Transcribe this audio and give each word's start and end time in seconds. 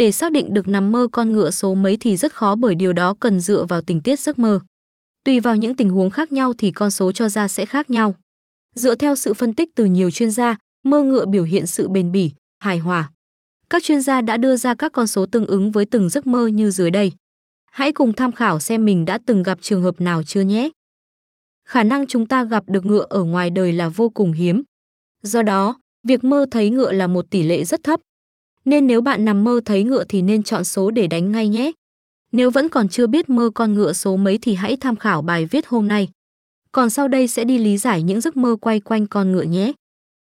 Để 0.00 0.12
xác 0.12 0.32
định 0.32 0.54
được 0.54 0.68
nằm 0.68 0.92
mơ 0.92 1.08
con 1.12 1.32
ngựa 1.32 1.50
số 1.50 1.74
mấy 1.74 1.96
thì 1.96 2.16
rất 2.16 2.34
khó 2.34 2.54
bởi 2.54 2.74
điều 2.74 2.92
đó 2.92 3.14
cần 3.20 3.40
dựa 3.40 3.64
vào 3.64 3.82
tình 3.82 4.00
tiết 4.00 4.20
giấc 4.20 4.38
mơ. 4.38 4.60
Tùy 5.24 5.40
vào 5.40 5.56
những 5.56 5.76
tình 5.76 5.90
huống 5.90 6.10
khác 6.10 6.32
nhau 6.32 6.52
thì 6.58 6.70
con 6.70 6.90
số 6.90 7.12
cho 7.12 7.28
ra 7.28 7.48
sẽ 7.48 7.66
khác 7.66 7.90
nhau. 7.90 8.14
Dựa 8.74 8.94
theo 8.94 9.16
sự 9.16 9.34
phân 9.34 9.54
tích 9.54 9.68
từ 9.74 9.84
nhiều 9.84 10.10
chuyên 10.10 10.30
gia, 10.30 10.56
mơ 10.84 11.02
ngựa 11.02 11.26
biểu 11.26 11.44
hiện 11.44 11.66
sự 11.66 11.88
bền 11.88 12.12
bỉ, 12.12 12.30
hài 12.58 12.78
hòa. 12.78 13.10
Các 13.70 13.82
chuyên 13.82 14.00
gia 14.00 14.20
đã 14.20 14.36
đưa 14.36 14.56
ra 14.56 14.74
các 14.74 14.92
con 14.92 15.06
số 15.06 15.26
tương 15.26 15.46
ứng 15.46 15.70
với 15.70 15.84
từng 15.86 16.08
giấc 16.08 16.26
mơ 16.26 16.46
như 16.46 16.70
dưới 16.70 16.90
đây. 16.90 17.12
Hãy 17.72 17.92
cùng 17.92 18.12
tham 18.12 18.32
khảo 18.32 18.60
xem 18.60 18.84
mình 18.84 19.04
đã 19.04 19.18
từng 19.26 19.42
gặp 19.42 19.58
trường 19.62 19.82
hợp 19.82 20.00
nào 20.00 20.22
chưa 20.22 20.42
nhé. 20.42 20.70
Khả 21.68 21.82
năng 21.82 22.06
chúng 22.06 22.26
ta 22.26 22.44
gặp 22.44 22.64
được 22.66 22.86
ngựa 22.86 23.06
ở 23.10 23.24
ngoài 23.24 23.50
đời 23.50 23.72
là 23.72 23.88
vô 23.88 24.08
cùng 24.08 24.32
hiếm. 24.32 24.62
Do 25.22 25.42
đó, 25.42 25.80
việc 26.08 26.24
mơ 26.24 26.46
thấy 26.50 26.70
ngựa 26.70 26.92
là 26.92 27.06
một 27.06 27.30
tỷ 27.30 27.42
lệ 27.42 27.64
rất 27.64 27.82
thấp. 27.84 28.00
Nên 28.64 28.86
nếu 28.86 29.00
bạn 29.00 29.24
nằm 29.24 29.44
mơ 29.44 29.60
thấy 29.64 29.84
ngựa 29.84 30.04
thì 30.04 30.22
nên 30.22 30.42
chọn 30.42 30.64
số 30.64 30.90
để 30.90 31.06
đánh 31.06 31.32
ngay 31.32 31.48
nhé. 31.48 31.72
Nếu 32.32 32.50
vẫn 32.50 32.68
còn 32.68 32.88
chưa 32.88 33.06
biết 33.06 33.28
mơ 33.30 33.50
con 33.54 33.74
ngựa 33.74 33.92
số 33.92 34.16
mấy 34.16 34.38
thì 34.42 34.54
hãy 34.54 34.76
tham 34.76 34.96
khảo 34.96 35.22
bài 35.22 35.46
viết 35.46 35.66
hôm 35.66 35.88
nay. 35.88 36.08
Còn 36.72 36.90
sau 36.90 37.08
đây 37.08 37.28
sẽ 37.28 37.44
đi 37.44 37.58
lý 37.58 37.76
giải 37.78 38.02
những 38.02 38.20
giấc 38.20 38.36
mơ 38.36 38.56
quay 38.60 38.80
quanh 38.80 39.06
con 39.06 39.32
ngựa 39.32 39.42
nhé. 39.42 39.72